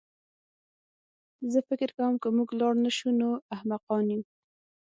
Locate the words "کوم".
1.97-2.13